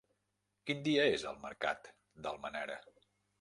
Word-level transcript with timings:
Quin 0.69 0.79
dia 0.87 1.03
és 1.17 1.25
el 1.33 1.37
mercat 1.43 1.91
d'Almenara? 2.25 2.81